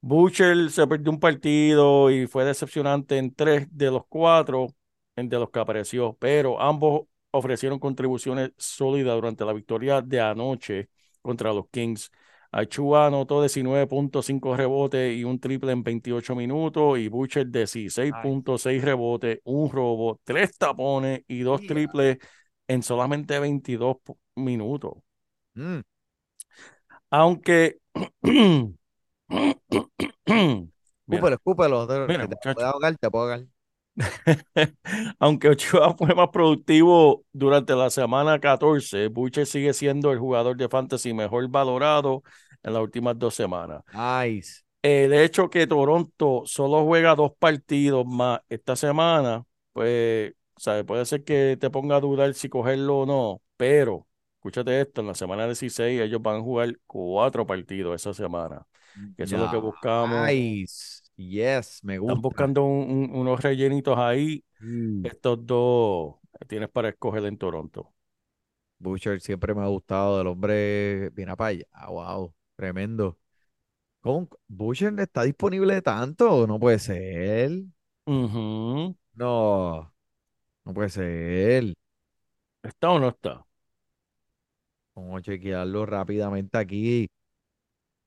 [0.00, 4.68] Butcher se perdió un partido y fue decepcionante en tres de los cuatro
[5.16, 10.90] de los que apareció, pero ambos ofrecieron contribuciones sólidas durante la victoria de anoche
[11.22, 12.10] contra los Kings.
[12.56, 19.70] Achua anotó 19.5 rebotes y un triple en 28 minutos y Butcher 16.6 rebotes, un
[19.70, 21.68] robo, tres tapones y dos Yeah.
[21.68, 22.18] triples
[22.68, 24.92] en solamente 22 pu- minutos.
[25.54, 25.80] Mm,
[27.10, 27.78] Aunque
[31.06, 31.86] Escúpelo, escúpelo.
[31.86, 33.46] te- Mira, puede ahogar, te ahogar.
[35.20, 40.68] Aunque Ochoa fue más productivo durante la semana 14, Butcher sigue siendo el jugador de
[40.68, 42.22] fantasy mejor valorado
[42.64, 43.82] en las últimas dos semanas.
[43.92, 44.62] Nice.
[44.82, 50.84] El hecho que Toronto solo juega dos partidos más esta semana, pues, ¿sabe?
[50.84, 55.06] puede ser que te ponga a dudar si cogerlo o no, pero escúchate esto, en
[55.08, 58.66] la semana 16 ellos van a jugar cuatro partidos esa semana,
[59.16, 60.18] que eso es lo que buscamos.
[60.26, 61.02] Nice.
[61.16, 62.22] Yes, me Están gusta.
[62.22, 64.44] buscando un- un- unos rellenitos ahí.
[64.60, 65.04] Mm.
[65.04, 66.16] Estos dos
[66.48, 67.94] tienes para escoger en Toronto.
[68.78, 70.20] Butcher siempre me ha gustado.
[70.20, 71.64] El hombre viene para allá.
[71.88, 73.18] Wow, tremendo.
[74.00, 74.28] ¿Cómo?
[74.48, 76.46] ¿Butcher está disponible tanto?
[76.46, 77.52] No puede ser.
[78.06, 78.96] Ujú.
[79.14, 79.92] No,
[80.64, 81.74] no puede ser.
[82.62, 83.46] ¿Está o no está?
[84.96, 87.08] Vamos a chequearlo rápidamente aquí.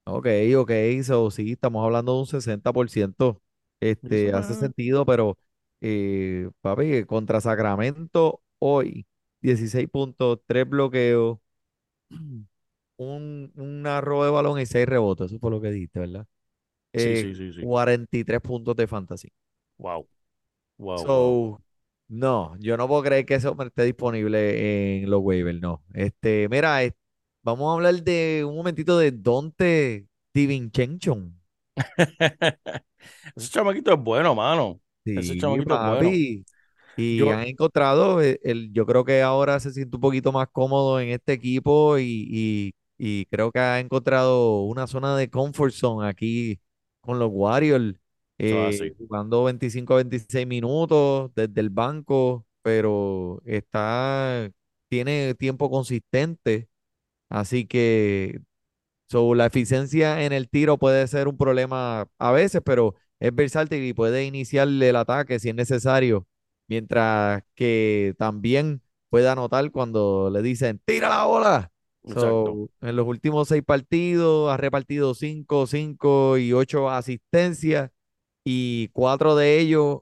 [0.05, 0.25] Ok,
[0.57, 0.71] ok,
[1.03, 3.41] so, sí, estamos hablando de un 60%.
[3.81, 4.55] Este, hace Ah.
[4.55, 5.37] sentido, pero
[5.81, 9.05] eh, papi, contra Sacramento hoy,
[9.41, 11.39] 16 puntos, 3 bloqueos,
[12.97, 15.27] un, una robo de balón y 6 rebotes.
[15.31, 16.27] Eso fue lo que dijiste, ¿verdad?
[16.95, 17.69] Sí, Eh, sí, sí, sí.
[17.69, 19.29] 43 puntos de fantasy.
[19.79, 20.07] Wow.
[20.77, 21.61] Wow, So,
[22.07, 25.83] no, yo no puedo creer que ese hombre esté disponible en los waivers, no.
[25.93, 26.93] Este, mira, es-
[27.43, 31.31] vamos a hablar de un momentito de Dante DiVincenzo.
[33.35, 34.81] Ese chamaquito es bueno, mano.
[35.15, 36.19] Ese Sí, chamaquito es bueno.
[36.19, 36.45] papi.
[36.95, 40.47] Y Yo, han encontrado, eh, el, yo creo que ahora se siente un poquito más
[40.51, 45.73] cómodo en este equipo y, y, y creo que ha encontrado una zona de comfort
[45.73, 46.59] zone aquí
[47.01, 47.95] con los Warriors,
[48.37, 54.49] eh, jugando 25 26 minutos desde el banco, pero está,
[54.89, 56.69] tiene tiempo consistente,
[57.29, 58.41] así que
[59.09, 63.83] So, la eficiencia en el tiro puede ser un problema a veces, pero es versátil
[63.85, 66.27] y puede iniciar el ataque si es necesario,
[66.67, 71.71] mientras que también puede anotar cuando le dicen tira la bola.
[72.13, 77.91] So, en los últimos seis partidos ha repartido cinco, cinco y ocho asistencias
[78.43, 79.99] y cuatro de ellos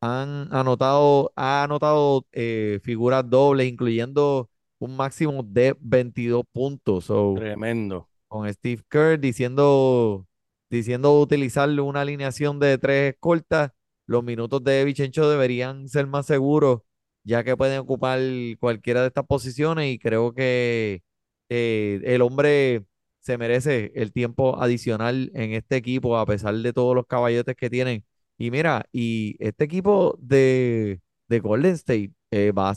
[0.00, 7.06] han anotado, ha anotado eh, figuras dobles, incluyendo un máximo de 22 puntos.
[7.06, 8.08] So, Tremendo.
[8.28, 10.26] con Steve Kerr diciendo,
[10.70, 13.72] diciendo utilizar una alineación de tres cortas,
[14.06, 16.82] los minutos de Vichencho deberían ser más seguros,
[17.24, 18.20] ya que pueden ocupar
[18.60, 21.02] cualquiera de estas posiciones y creo que
[21.48, 22.84] eh, el hombre
[23.20, 27.70] se merece el tiempo adicional en este equipo a pesar de todos los caballotes que
[27.70, 28.04] tienen.
[28.38, 32.72] Y mira, y este equipo de, de Golden State eh, va,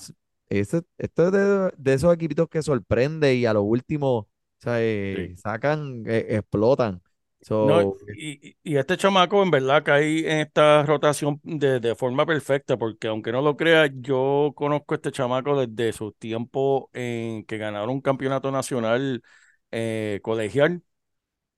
[0.50, 4.28] esto es de, de esos equipitos que sorprende y a lo último, o
[4.60, 5.36] sea, eh, Sí.
[5.36, 7.02] sacan, eh, explotan.
[7.50, 12.26] No, So, y, y este chamaco en verdad cae en esta rotación de, de forma
[12.26, 17.44] perfecta, porque aunque no lo crea, yo conozco a este chamaco desde su tiempo en
[17.46, 19.24] que ganaron un campeonato nacional
[19.72, 20.84] eh, colegial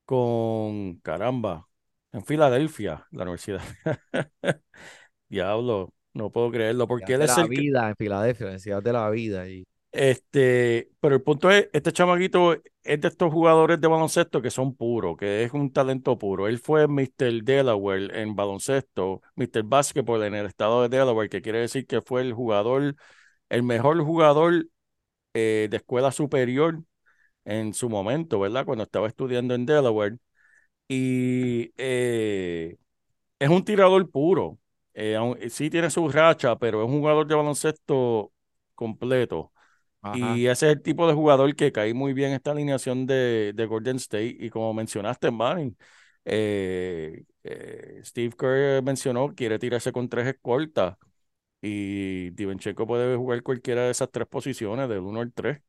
[0.06, 1.67] con, caramba,
[2.13, 3.62] en Filadelfia, la universidad.
[5.30, 8.84] Diablo, no puedo creerlo, porque él de es la el que, vida en Filadelfia, Universidad
[8.84, 9.50] de la vida.
[9.50, 9.65] Y,
[9.96, 12.54] Este, pero el punto es, este chamaquito
[12.84, 16.48] es de estos jugadores de baloncesto que son puros, que es un talento puro.
[16.48, 17.44] Él fue Mr.
[17.44, 19.62] Delaware en baloncesto, Mr.
[19.64, 22.96] Basketball en el estado de Delaware, que quiere decir que fue el jugador,
[23.50, 24.68] el mejor jugador
[25.34, 26.84] eh, de escuela superior
[27.46, 28.66] en su momento, ¿verdad?
[28.66, 30.18] Cuando estaba estudiando en Delaware.
[30.88, 32.78] Y eh,
[33.40, 34.60] es un tirador puro.
[34.96, 35.18] Eh,
[35.52, 38.34] sí tiene su racha, pero es un jugador de baloncesto
[38.76, 39.53] completo.
[40.04, 43.06] Ajá, Y ese es el tipo de jugador que cae muy bien en esta alineación
[43.08, 44.38] de, de Golden State.
[44.39, 45.76] Y como mencionaste, Manning,
[46.26, 50.98] eh, eh, Steve Kerr mencionó, quiere tirarse con tres escoltas.
[51.62, 55.60] Y Divenchenko puede jugar cualquiera de esas tres posiciones, del 1 al 3.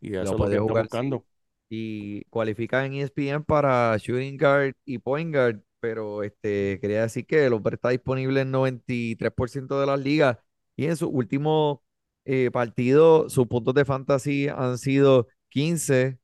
[0.00, 1.00] Y eso lo es lo que puede está jugar, sí.
[1.00, 1.26] buscando.
[1.68, 7.46] y cualifica en ESPN para shooting guard y point guard, pero este, quería decir que
[7.46, 10.38] el hombre está disponible en 93% de las ligas
[10.76, 11.82] y en su último
[12.24, 16.18] eh, partido sus puntos de fantasy han sido 15,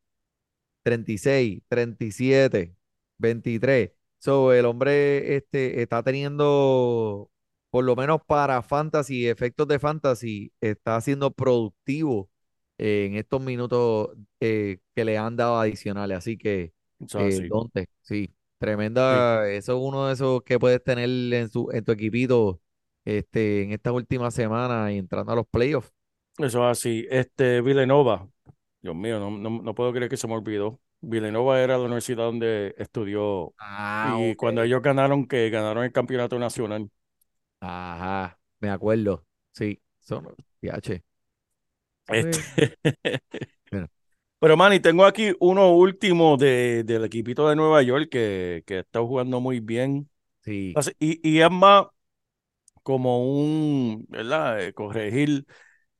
[0.83, 2.75] 36, 37,
[3.19, 3.91] 23.
[4.19, 7.31] So, el hombre este, está teniendo,
[7.71, 12.31] por lo menos para fantasy, efectos de fantasy, está siendo productivo
[12.79, 16.19] eh, en estos minutos eh, que le han dado adicionales.
[16.19, 17.49] Así que, es eh,
[18.03, 19.49] Sí, tremenda.
[19.51, 22.61] Eso es uno de esos que puedes tener en, su, en tu equipito
[23.07, 25.93] este, en estas últimas semanas y entrando a los playoffs.
[26.39, 27.07] eso es así.
[27.11, 28.29] Este, Villanova,
[28.81, 30.81] Dios mío, no, no, no puedo creer que se me olvidó.
[31.01, 36.39] Villanova era la universidad donde estudió Ah, y cuando ellos ganaron, que ganaron el campeonato
[36.39, 36.91] nacional.
[37.61, 39.27] Ajá, me acuerdo.
[39.53, 41.03] Sí, son PH.
[42.09, 42.41] Este,
[43.71, 43.89] Bueno,
[44.39, 49.01] Pero Manny, tengo aquí uno último de, del equipito de Nueva York que, que está
[49.01, 50.11] jugando muy bien.
[50.45, 51.87] sí, Y, y es más
[52.87, 54.63] como un, ¿verdad?
[54.63, 55.45] Eh, corregir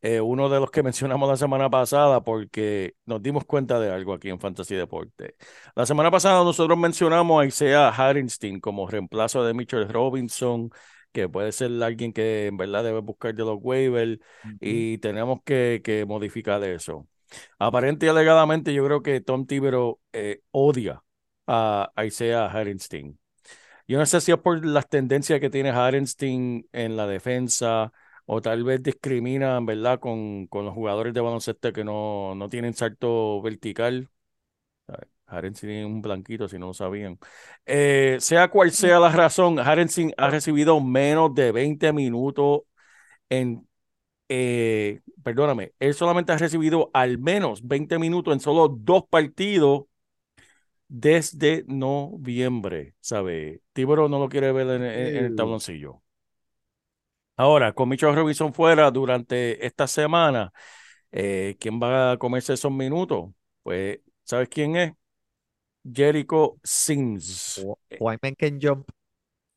[0.03, 4.15] eh, uno de los que mencionamos la semana pasada porque nos dimos cuenta de algo
[4.15, 5.35] aquí en Fantasy Deporte.
[5.75, 10.71] La semana pasada nosotros mencionamos a Isaiah Hartenstein como reemplazo de Mitchell Robinson,
[11.11, 14.21] que puede ser alguien que en verdad debe buscar de los waivers
[14.61, 17.09] y tenemos que, que modificar eso.
[17.59, 21.03] Aparente y alegadamente yo creo que Tom Thibodeau eh, odia
[21.49, 23.19] a Isaiah Hartenstein.
[23.89, 27.93] Yo no sé si es por las tendencias que tiene Hartenstein en la defensa
[28.27, 32.49] o tal vez discrimina, en verdad, con, con los jugadores de baloncesto que no, no
[32.49, 34.09] tienen salto vertical.
[34.87, 35.09] ¿sabes?
[35.27, 37.19] Hartenstein es un blanquito, si no lo sabían.
[37.67, 42.63] Eh, sea cual sea la razón, Hartenstein ha recibido menos de 20 minutos
[43.31, 43.69] en...
[44.29, 49.85] eh, perdóname, él solamente ha recibido al menos 20 minutos en solo dos partidos
[50.89, 53.63] desde noviembre, ¿sabe?
[53.73, 56.03] Tibero no lo quiere ver en, en- en el tabloncillo.
[57.37, 60.53] Ahora, con Mitchell Robinson fuera durante esta semana,
[61.13, 63.31] eh, ¿quién va a comerse esos minutos?
[63.63, 64.93] Pues, ¿sabes quién es?
[65.85, 67.65] Jericho Sims.
[67.65, 68.91] Wh- White man can jump.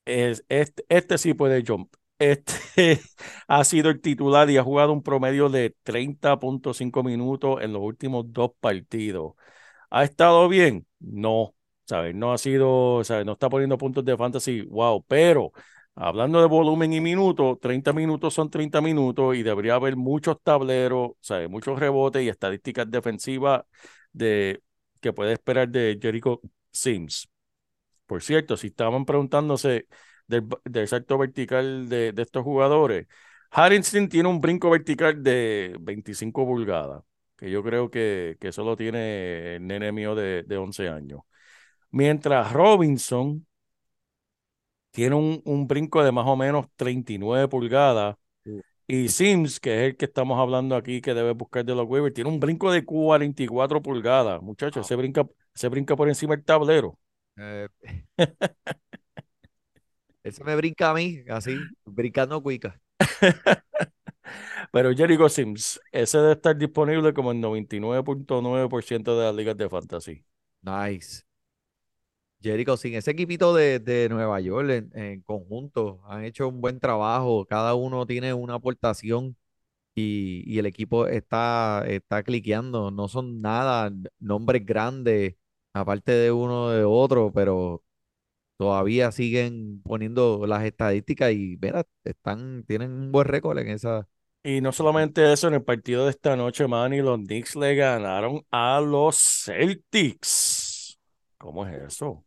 [0.05, 1.93] Es, este, este sí puede jump.
[2.19, 2.99] Este
[3.47, 8.25] ha sido el titular y ha jugado un promedio de 30.5 minutos en los últimos
[8.33, 9.35] dos partidos.
[9.89, 10.86] ¿Ha estado bien?
[10.99, 12.15] No, ¿sabes?
[12.15, 13.25] No ha sido, ¿sabes?
[13.25, 15.52] No está poniendo puntos de fantasy, wow, pero
[15.95, 21.12] hablando de volumen y minutos, 30 minutos son 30 minutos y debería haber muchos tableros,
[21.21, 21.50] ¿sabes?
[21.50, 23.63] Muchos rebotes y estadísticas defensivas
[24.12, 24.62] de,
[25.00, 26.40] que puede esperar de Jericho
[26.71, 27.27] Sims.
[28.06, 29.87] Por cierto, si estaban preguntándose
[30.27, 33.08] del, del salto vertical de, de estos jugadores,
[33.52, 37.04] Harrison tiene un brinco vertical de 25 pulgadas,
[37.40, 41.21] que yo creo que, que solo tiene el nene mío de, de 11 años.
[41.92, 43.48] Mientras Robinson
[44.92, 48.15] tiene un, un brinco de más o menos 39 pulgadas.
[48.87, 52.13] Y Sims, que es el que estamos hablando aquí, que debe buscar de los waivers,
[52.15, 54.42] tiene un brinco de 44 pulgadas.
[54.42, 54.87] Muchachos, Wow.
[54.87, 57.00] ese brinca, Se brinca por encima del tablero.
[57.37, 57.67] Eh,
[60.23, 62.79] ese me brinca a mí, así, brincando cuica.
[64.71, 70.25] Pero Jericho Sims, ese debe estar disponible como el 99.9% de las ligas de fantasy.
[70.61, 71.23] Nice.
[72.41, 76.79] Jericho, sin ese equipito de, de Nueva York en, en conjunto, han hecho un buen
[76.79, 77.45] trabajo.
[77.45, 79.35] Cada uno tiene una aportación
[79.95, 82.91] y, y el equipo está, está cliqueando.
[82.91, 85.35] No son nada nombres grandes,
[85.73, 87.83] aparte de uno de otro, pero
[88.57, 94.07] todavía siguen poniendo las estadísticas y mira, están, tienen un buen récord en esa.
[94.44, 98.46] Y no solamente eso, en el partido de esta noche, Manny, los Knicks le ganaron
[98.52, 100.98] a los Celtics.
[101.37, 102.25] ¿Cómo es eso?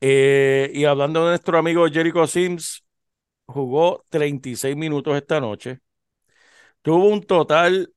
[0.00, 2.84] Eh, y hablando de nuestro amigo Jericho Sims,
[3.46, 5.80] jugó 36 minutos esta noche.
[6.82, 7.92] Tuvo un total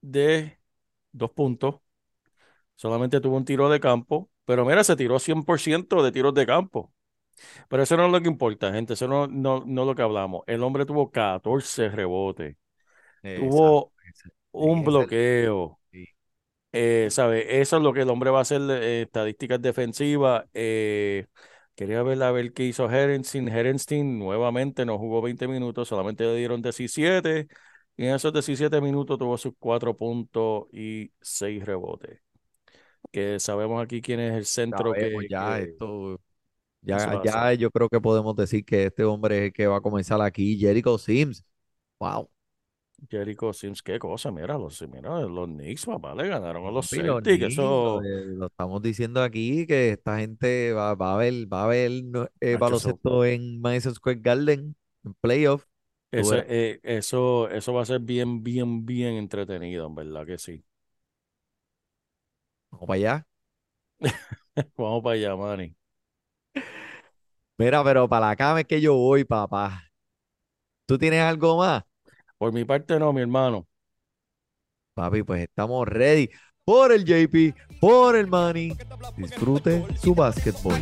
[0.00, 0.58] de
[1.12, 1.76] dos puntos.
[2.76, 4.30] Solamente tuvo un tiro de campo.
[4.44, 6.91] Pero mira, se tiró 100% de tiros de campo.
[7.68, 8.94] Pero eso no es lo que importa, gente.
[8.94, 10.42] Eso no, no, no es lo que hablamos.
[10.46, 12.56] El hombre tuvo 14 rebotes.
[13.22, 13.92] Tuvo
[14.52, 15.78] un bloqueo.
[15.90, 16.04] sí.
[16.72, 17.60] Eh, ¿sabe?
[17.60, 20.46] Eso es lo que el hombre va a hacer, eh, estadísticas defensivas.
[20.54, 21.26] Eh,
[21.74, 23.48] quería ver a ver qué hizo Herenstein.
[23.48, 27.46] Herenstein nuevamente no jugó 20 minutos, solamente le dieron 17.
[27.96, 32.20] Y en esos 17 minutos tuvo sus 4 puntos y 6 rebotes.
[33.10, 36.20] Que sabemos aquí quién es el centro que, Sabemos ya que- esto.
[36.84, 39.80] Ya, ya yo creo que podemos decir que este hombre es el que va a
[39.80, 41.44] comenzar aquí, Jericho Sims.
[42.00, 42.30] Wow.
[43.10, 46.90] Jericho Sims, qué cosa, mira, los, mira, los Knicks, papá, le ganaron a los los
[46.90, 47.44] Celtics.
[47.44, 51.66] Knicks, Eso, lo, estamos diciendo aquí que esta gente va, va a ver, va a
[51.68, 51.92] ver
[52.40, 55.64] eh, eso- baloncesto en Madison Square Garden, en playoff.
[56.14, 56.46] Verás.
[56.48, 60.64] eh, eso, eso va a ser bien, bien, bien entretenido, en verdad que sí.
[62.70, 63.26] Vamos para allá.
[64.76, 65.76] Vamos para allá, Manny.
[67.62, 69.84] Mira, pero para la cama es que yo voy, papá.
[70.84, 71.84] ¿Tú tienes algo más?
[72.36, 73.68] Por mi parte, no, mi hermano.
[74.94, 76.28] Papi, pues estamos ready
[76.64, 78.76] por el JP, por el Manny.
[79.16, 80.74] Disfrute su básquetbol.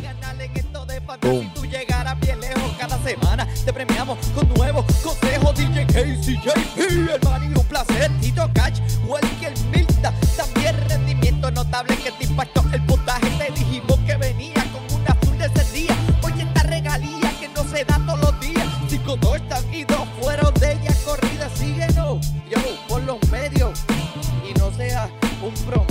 [1.21, 1.53] Boom.
[1.53, 3.47] Tú llegarás bien lejos cada semana.
[3.63, 5.55] Te premiamos con nuevos consejos.
[5.55, 8.09] DJ Casey, JP, el man y un placer.
[8.21, 10.11] Tito Cash, Welker Milta.
[10.35, 12.83] También rendimiento notable que te impactó el
[25.41, 25.90] ella corrida.